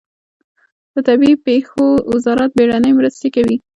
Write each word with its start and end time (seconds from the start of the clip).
د 0.93 0.95
طبیعي 1.07 1.35
پیښو 1.47 1.85
وزارت 2.13 2.49
بیړنۍ 2.57 2.91
مرستې 2.99 3.27
کوي 3.35 3.57